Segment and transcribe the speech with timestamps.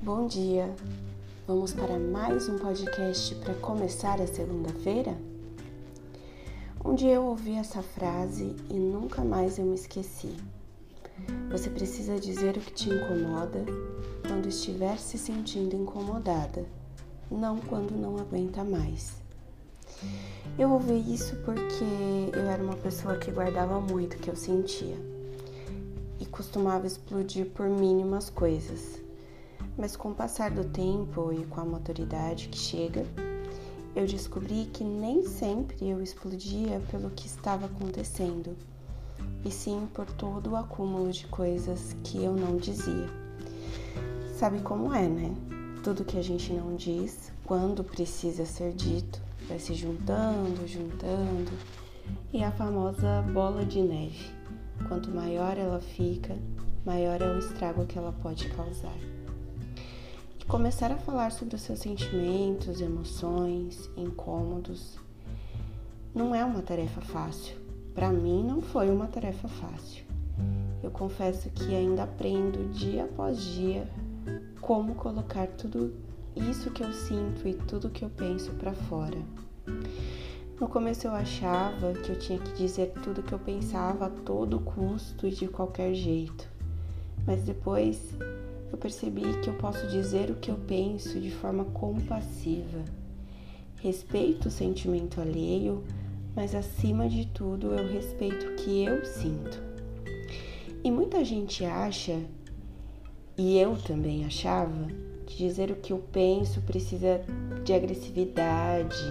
[0.00, 0.72] Bom dia!
[1.44, 5.18] Vamos para mais um podcast para começar a segunda-feira?
[6.84, 10.36] Um dia eu ouvi essa frase e nunca mais eu me esqueci.
[11.50, 13.64] Você precisa dizer o que te incomoda
[14.24, 16.64] quando estiver se sentindo incomodada,
[17.28, 19.16] não quando não aguenta mais.
[20.56, 21.84] Eu ouvi isso porque
[22.32, 24.96] eu era uma pessoa que guardava muito o que eu sentia
[26.20, 29.07] e costumava explodir por mínimas coisas.
[29.78, 33.06] Mas com o passar do tempo e com a maturidade que chega,
[33.94, 38.56] eu descobri que nem sempre eu explodia pelo que estava acontecendo,
[39.44, 43.06] e sim por todo o acúmulo de coisas que eu não dizia.
[44.36, 45.32] Sabe como é, né?
[45.84, 51.52] Tudo que a gente não diz, quando precisa ser dito, vai se juntando, juntando,
[52.32, 54.32] e a famosa bola de neve.
[54.88, 56.36] Quanto maior ela fica,
[56.84, 59.17] maior é o estrago que ela pode causar.
[60.48, 64.98] Começar a falar sobre os seus sentimentos, emoções, incômodos,
[66.14, 67.54] não é uma tarefa fácil.
[67.94, 70.06] Para mim, não foi uma tarefa fácil.
[70.82, 73.86] Eu confesso que ainda aprendo dia após dia
[74.58, 75.94] como colocar tudo
[76.34, 79.18] isso que eu sinto e tudo que eu penso para fora.
[80.58, 84.60] No começo eu achava que eu tinha que dizer tudo que eu pensava a todo
[84.60, 86.48] custo e de qualquer jeito.
[87.26, 88.16] Mas depois
[88.70, 92.84] eu percebi que eu posso dizer o que eu penso de forma compassiva.
[93.80, 95.84] Respeito o sentimento alheio,
[96.34, 99.62] mas acima de tudo eu respeito o que eu sinto.
[100.84, 102.20] E muita gente acha,
[103.36, 104.86] e eu também achava,
[105.26, 107.20] que dizer o que eu penso precisa
[107.64, 109.04] de agressividade,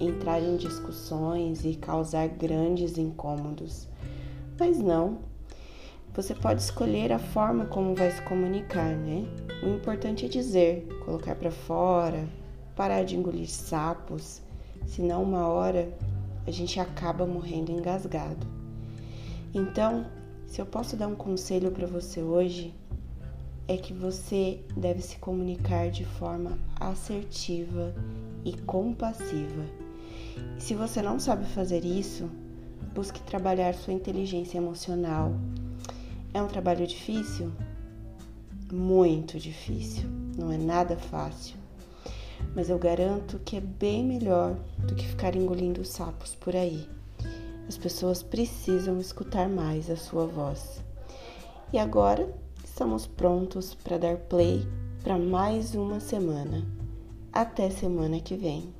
[0.00, 3.88] entrar em discussões e causar grandes incômodos.
[4.58, 5.18] Mas não.
[6.14, 9.24] Você pode escolher a forma como vai se comunicar, né?
[9.62, 12.28] O importante é dizer, colocar para fora,
[12.74, 14.42] parar de engolir sapos,
[14.86, 15.92] senão uma hora
[16.46, 18.46] a gente acaba morrendo engasgado.
[19.54, 20.06] Então,
[20.46, 22.74] se eu posso dar um conselho para você hoje,
[23.68, 27.94] é que você deve se comunicar de forma assertiva
[28.44, 29.64] e compassiva.
[30.58, 32.30] Se você não sabe fazer isso,
[32.94, 35.34] busque trabalhar sua inteligência emocional.
[36.38, 37.50] É um trabalho difícil?
[38.72, 41.56] Muito difícil, não é nada fácil.
[42.54, 44.56] Mas eu garanto que é bem melhor
[44.86, 46.88] do que ficar engolindo sapos por aí.
[47.66, 50.80] As pessoas precisam escutar mais a sua voz.
[51.72, 52.32] E agora
[52.62, 54.64] estamos prontos para dar play
[55.02, 56.64] para mais uma semana.
[57.32, 58.72] Até semana que vem.